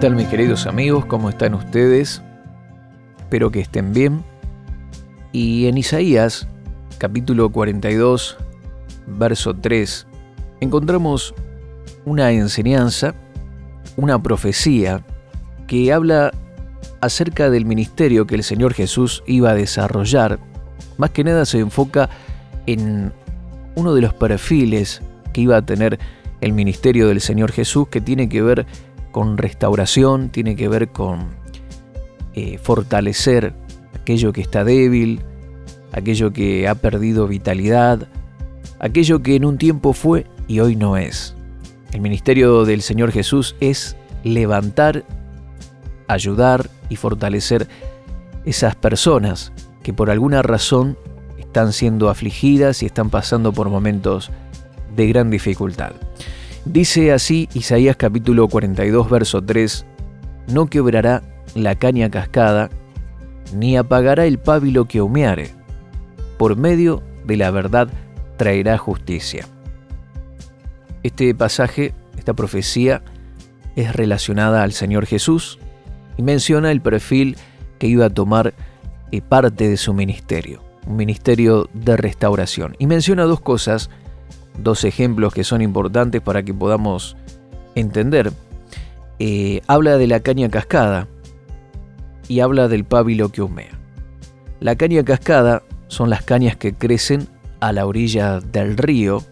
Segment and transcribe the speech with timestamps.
[0.00, 1.04] tal mis queridos amigos?
[1.04, 2.22] ¿Cómo están ustedes?
[3.18, 4.24] Espero que estén bien.
[5.30, 6.48] Y en Isaías,
[6.96, 8.38] capítulo 42,
[9.06, 10.06] verso 3,
[10.60, 11.34] encontramos
[12.06, 13.14] una enseñanza,
[13.96, 15.04] una profecía
[15.66, 16.32] que habla
[17.02, 20.38] acerca del ministerio que el Señor Jesús iba a desarrollar.
[20.96, 22.08] Más que nada se enfoca
[22.64, 23.12] en
[23.74, 25.02] uno de los perfiles
[25.34, 25.98] que iba a tener
[26.40, 28.89] el ministerio del Señor Jesús que tiene que ver con
[29.36, 31.28] restauración, tiene que ver con
[32.34, 33.52] eh, fortalecer
[33.94, 35.20] aquello que está débil,
[35.92, 38.08] aquello que ha perdido vitalidad,
[38.78, 41.34] aquello que en un tiempo fue y hoy no es.
[41.92, 45.04] El ministerio del Señor Jesús es levantar,
[46.06, 47.68] ayudar y fortalecer
[48.44, 50.96] esas personas que por alguna razón
[51.38, 54.30] están siendo afligidas y están pasando por momentos
[54.94, 55.92] de gran dificultad.
[56.66, 59.86] Dice así Isaías capítulo 42, verso 3,
[60.52, 61.22] No quebrará
[61.54, 62.68] la caña cascada,
[63.54, 65.50] ni apagará el pábilo que humeare.
[66.36, 67.88] Por medio de la verdad
[68.36, 69.46] traerá justicia.
[71.02, 73.02] Este pasaje, esta profecía,
[73.74, 75.58] es relacionada al Señor Jesús
[76.18, 77.38] y menciona el perfil
[77.78, 78.52] que iba a tomar
[79.10, 82.76] eh, parte de su ministerio, un ministerio de restauración.
[82.78, 83.88] Y menciona dos cosas
[84.58, 87.16] dos ejemplos que son importantes para que podamos
[87.74, 88.32] entender.
[89.18, 91.08] Eh, habla de la caña cascada
[92.28, 93.78] y habla del pábilo que humea.
[94.60, 97.28] La caña cascada son las cañas que crecen
[97.60, 99.22] a la orilla del río.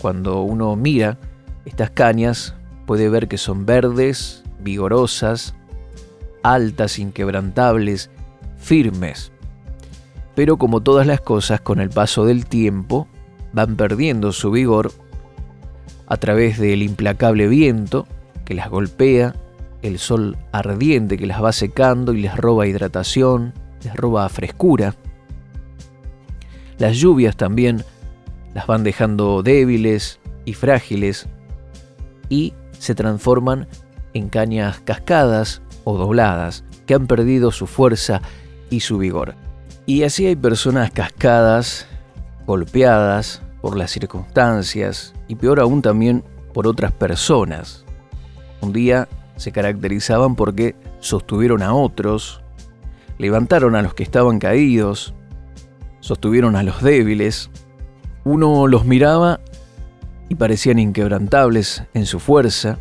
[0.00, 1.18] Cuando uno mira
[1.64, 2.54] estas cañas
[2.86, 5.54] puede ver que son verdes, vigorosas,
[6.42, 8.10] altas, inquebrantables,
[8.58, 9.32] firmes.
[10.34, 13.06] Pero como todas las cosas, con el paso del tiempo
[13.52, 14.92] van perdiendo su vigor
[16.06, 18.06] a través del implacable viento
[18.44, 19.34] que las golpea,
[19.82, 24.94] el sol ardiente que las va secando y les roba hidratación, les roba frescura.
[26.78, 27.84] Las lluvias también
[28.54, 31.28] las van dejando débiles y frágiles
[32.28, 33.68] y se transforman
[34.14, 38.20] en cañas cascadas o dobladas que han perdido su fuerza
[38.70, 39.34] y su vigor.
[39.86, 41.86] Y así hay personas cascadas
[42.46, 47.86] golpeadas por las circunstancias y peor aún también por otras personas.
[48.60, 52.42] Un día se caracterizaban porque sostuvieron a otros,
[53.16, 55.14] levantaron a los que estaban caídos,
[56.00, 57.48] sostuvieron a los débiles.
[58.24, 59.40] Uno los miraba
[60.28, 62.78] y parecían inquebrantables en su fuerza,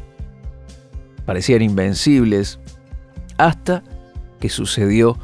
[1.25, 2.59] parecían invencibles,
[3.38, 3.84] hasta
[4.41, 5.18] que sucedió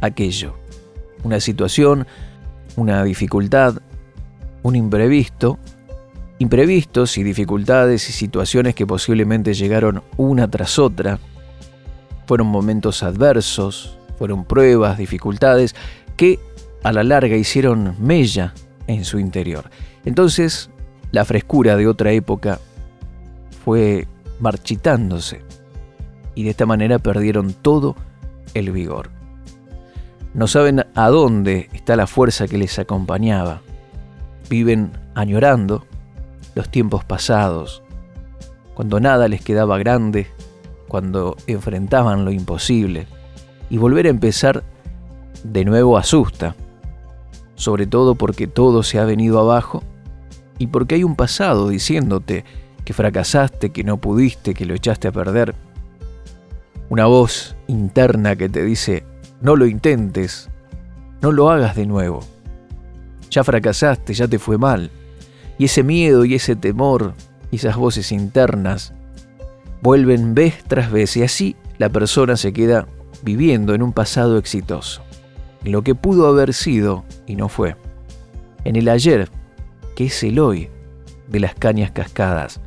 [0.00, 0.54] aquello.
[1.22, 2.06] Una situación
[2.76, 3.78] una dificultad,
[4.66, 5.58] un imprevisto,
[6.38, 11.20] imprevistos y dificultades y situaciones que posiblemente llegaron una tras otra.
[12.26, 15.76] Fueron momentos adversos, fueron pruebas, dificultades
[16.16, 16.40] que
[16.82, 18.54] a la larga hicieron mella
[18.88, 19.70] en su interior.
[20.04, 20.68] Entonces,
[21.12, 22.58] la frescura de otra época
[23.64, 24.08] fue
[24.40, 25.42] marchitándose
[26.34, 27.94] y de esta manera perdieron todo
[28.52, 29.10] el vigor.
[30.34, 33.62] No saben a dónde está la fuerza que les acompañaba.
[34.48, 35.84] Viven añorando
[36.54, 37.82] los tiempos pasados,
[38.74, 40.26] cuando nada les quedaba grande,
[40.88, 43.06] cuando enfrentaban lo imposible.
[43.70, 44.62] Y volver a empezar
[45.42, 46.54] de nuevo asusta,
[47.54, 49.82] sobre todo porque todo se ha venido abajo
[50.58, 52.44] y porque hay un pasado diciéndote
[52.84, 55.54] que fracasaste, que no pudiste, que lo echaste a perder.
[56.88, 59.04] Una voz interna que te dice,
[59.40, 60.48] no lo intentes,
[61.20, 62.20] no lo hagas de nuevo.
[63.30, 64.90] Ya fracasaste, ya te fue mal.
[65.58, 67.14] Y ese miedo y ese temor
[67.50, 68.92] y esas voces internas
[69.82, 72.88] vuelven vez tras vez y así la persona se queda
[73.22, 75.02] viviendo en un pasado exitoso,
[75.64, 77.76] en lo que pudo haber sido y no fue,
[78.64, 79.30] en el ayer,
[79.94, 80.70] que es el hoy
[81.28, 82.60] de las cañas cascadas,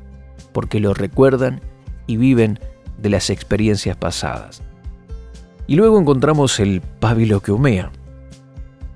[0.54, 1.62] porque lo recuerdan
[2.08, 2.60] y viven
[2.98, 4.62] de las experiencias pasadas.
[5.68, 7.92] Y luego encontramos el pábilo que humea.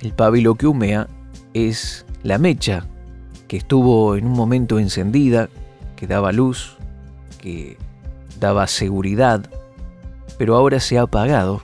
[0.01, 1.07] El pábilo que humea
[1.53, 2.85] es la mecha
[3.47, 5.49] que estuvo en un momento encendida,
[5.95, 6.77] que daba luz,
[7.39, 7.77] que
[8.39, 9.49] daba seguridad,
[10.37, 11.61] pero ahora se ha apagado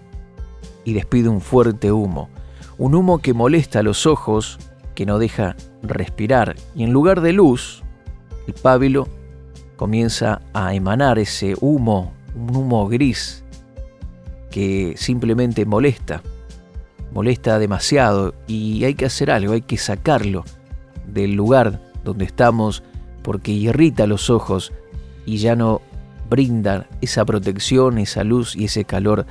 [0.86, 2.30] y despide un fuerte humo,
[2.78, 4.60] un humo que molesta a los ojos,
[4.96, 7.84] que no deja respirar, y en lugar de luz,
[8.48, 9.08] el pábilo
[9.76, 13.44] comienza a emanar ese humo, un humo gris,
[14.52, 16.22] que simplemente molesta,
[17.14, 20.44] molesta demasiado y hay que hacer algo, hay que sacarlo
[21.06, 22.84] del lugar donde estamos
[23.24, 24.72] porque irrita los ojos
[25.26, 25.82] y ya no
[26.30, 29.26] brinda esa protección, esa luz y ese calor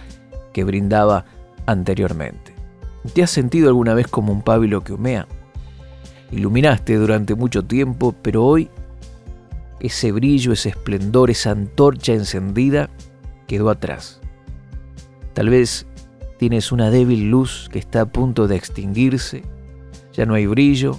[0.53, 1.25] que brindaba
[1.67, 2.55] anteriormente.
[3.15, 5.27] ¿Te has sentido alguna vez como un pábilo que humea?
[6.31, 8.69] Iluminaste durante mucho tiempo, pero hoy
[9.81, 12.91] ese brillo, ese esplendor, esa antorcha encendida
[13.47, 14.21] quedó atrás.
[15.35, 15.87] Tal vez
[16.39, 19.43] tienes una débil luz que está a punto de extinguirse,
[20.13, 20.99] ya no hay brillo,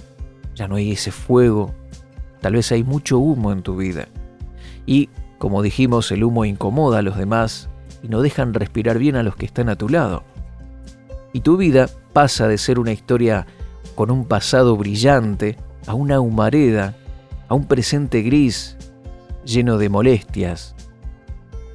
[0.54, 1.74] ya no hay ese fuego,
[2.40, 4.08] tal vez hay mucho humo en tu vida.
[4.86, 5.08] Y,
[5.38, 7.70] como dijimos, el humo incomoda a los demás
[8.02, 10.22] y no dejan respirar bien a los que están a tu lado.
[11.32, 13.46] Y tu vida pasa de ser una historia
[13.94, 16.94] con un pasado brillante a una humareda,
[17.48, 18.76] a un presente gris
[19.44, 20.74] lleno de molestias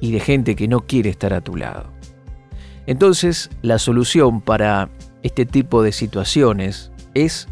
[0.00, 1.95] y de gente que no quiere estar a tu lado.
[2.86, 4.88] Entonces, la solución para
[5.22, 7.48] este tipo de situaciones es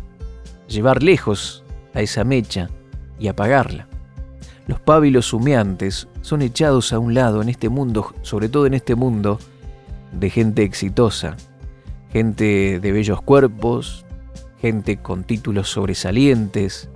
[0.69, 2.71] llevar lejos a esa mecha
[3.19, 3.89] y apagarla.
[4.67, 8.95] Los pábilos humeantes son echados a un lado en este mundo, sobre todo en este
[8.95, 9.39] mundo
[10.13, 11.37] de gente exitosa,
[12.13, 14.07] gente de bellos cuerpos,
[14.61, 16.89] gente con títulos sobresalientes.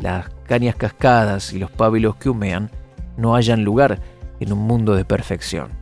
[0.00, 2.70] Las cañas cascadas y los pábilos que humean
[3.16, 4.00] no hallan lugar
[4.40, 5.81] en un mundo de perfección.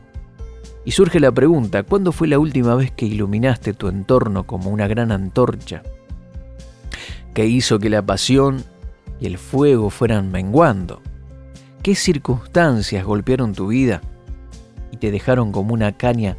[0.83, 4.87] Y surge la pregunta, ¿cuándo fue la última vez que iluminaste tu entorno como una
[4.87, 5.83] gran antorcha?
[7.33, 8.63] ¿Qué hizo que la pasión
[9.19, 11.01] y el fuego fueran menguando?
[11.83, 14.01] ¿Qué circunstancias golpearon tu vida
[14.91, 16.35] y te dejaron como una caña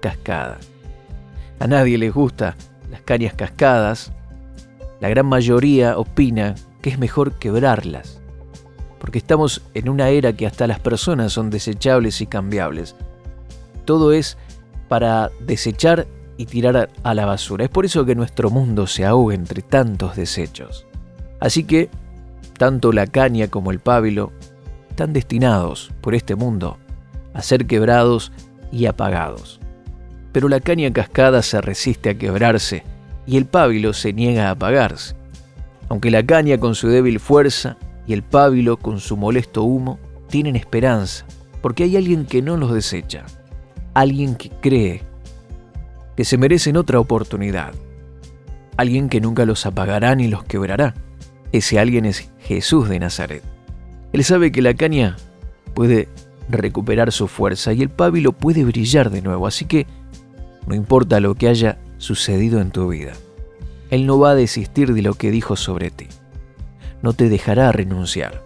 [0.00, 0.58] cascada?
[1.58, 2.56] A nadie les gusta
[2.90, 4.12] las cañas cascadas.
[5.00, 8.20] La gran mayoría opina que es mejor quebrarlas.
[8.98, 12.96] Porque estamos en una era que hasta las personas son desechables y cambiables.
[13.84, 14.36] Todo es
[14.88, 16.06] para desechar
[16.36, 17.64] y tirar a la basura.
[17.64, 20.86] Es por eso que nuestro mundo se ahoga entre tantos desechos.
[21.38, 21.90] Así que,
[22.58, 24.32] tanto la caña como el pábilo
[24.90, 26.78] están destinados por este mundo
[27.34, 28.32] a ser quebrados
[28.72, 29.60] y apagados
[30.32, 32.84] pero la caña cascada se resiste a quebrarse
[33.26, 35.14] y el pábilo se niega a apagarse.
[35.88, 39.98] Aunque la caña con su débil fuerza y el pábilo con su molesto humo
[40.28, 41.26] tienen esperanza,
[41.60, 43.24] porque hay alguien que no los desecha,
[43.94, 45.02] alguien que cree
[46.16, 47.72] que se merecen otra oportunidad,
[48.76, 50.94] alguien que nunca los apagará ni los quebrará.
[51.52, 53.42] Ese alguien es Jesús de Nazaret.
[54.12, 55.16] Él sabe que la caña
[55.74, 56.08] puede
[56.48, 59.86] recuperar su fuerza y el pábilo puede brillar de nuevo, así que
[60.66, 63.12] no importa lo que haya sucedido en tu vida.
[63.90, 66.06] Él no va a desistir de lo que dijo sobre ti.
[67.02, 68.44] No te dejará renunciar.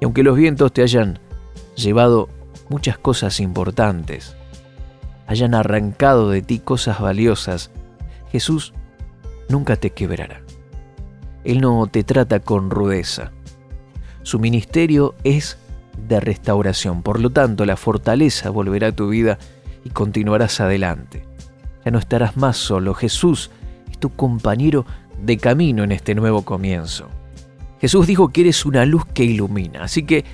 [0.00, 1.18] Y aunque los vientos te hayan
[1.76, 2.28] llevado
[2.70, 4.36] muchas cosas importantes,
[5.26, 7.70] hayan arrancado de ti cosas valiosas,
[8.32, 8.72] Jesús
[9.48, 10.40] nunca te quebrará.
[11.44, 13.32] Él no te trata con rudeza.
[14.22, 15.58] Su ministerio es
[16.08, 19.38] de restauración, por lo tanto la fortaleza volverá a tu vida
[19.84, 21.26] y continuarás adelante.
[21.84, 22.94] Ya no estarás más solo.
[22.94, 23.50] Jesús
[23.90, 24.86] es tu compañero
[25.22, 27.08] de camino en este nuevo comienzo.
[27.80, 30.24] Jesús dijo que eres una luz que ilumina, así que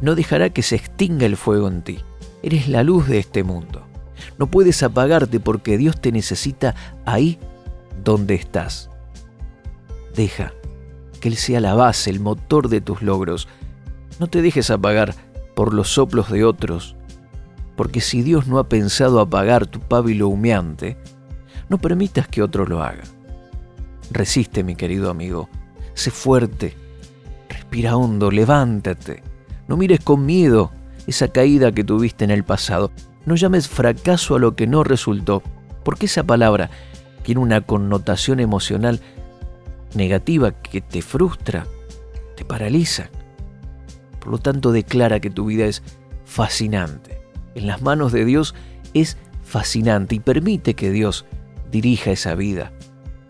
[0.00, 2.00] no dejará que se extinga el fuego en ti.
[2.42, 3.86] Eres la luz de este mundo.
[4.38, 6.74] No puedes apagarte porque Dios te necesita
[7.04, 7.38] ahí
[8.02, 8.90] donde estás.
[10.14, 10.52] Deja
[11.20, 13.48] que Él sea la base, el motor de tus logros.
[14.18, 15.14] No te dejes apagar
[15.54, 16.96] por los soplos de otros
[17.80, 20.98] porque si Dios no ha pensado apagar tu pábilo humeante,
[21.70, 23.04] no permitas que otro lo haga.
[24.10, 25.48] Resiste, mi querido amigo,
[25.94, 26.76] sé fuerte,
[27.48, 29.22] respira hondo, levántate,
[29.70, 30.70] no mires con miedo
[31.06, 32.90] esa caída que tuviste en el pasado,
[33.24, 35.42] no llames fracaso a lo que no resultó,
[35.82, 36.68] porque esa palabra
[37.22, 39.00] tiene una connotación emocional
[39.94, 41.66] negativa que te frustra,
[42.36, 43.08] te paraliza.
[44.18, 45.82] Por lo tanto, declara que tu vida es
[46.26, 47.20] fascinante
[47.54, 48.54] en las manos de Dios
[48.94, 51.24] es fascinante y permite que Dios
[51.70, 52.72] dirija esa vida.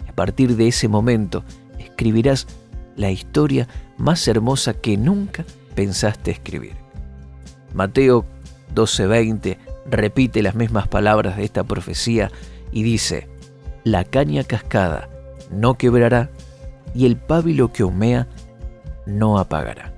[0.08, 1.44] A partir de ese momento
[1.78, 2.46] escribirás
[2.96, 5.44] la historia más hermosa que nunca
[5.74, 6.74] pensaste escribir.
[7.74, 8.24] Mateo
[8.74, 12.30] 12:20 repite las mismas palabras de esta profecía
[12.72, 13.28] y dice,
[13.84, 15.08] la caña cascada
[15.50, 16.30] no quebrará
[16.94, 18.28] y el pábilo que humea
[19.06, 19.89] no apagará.